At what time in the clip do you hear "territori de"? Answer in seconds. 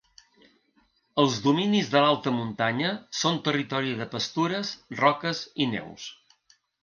3.49-4.09